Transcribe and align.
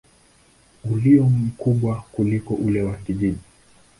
ulio 0.93 1.23
mkubwa 1.23 2.03
kuliko 2.11 2.53
ule 2.53 2.81
wa 2.83 2.95
kijiji. 2.97 3.39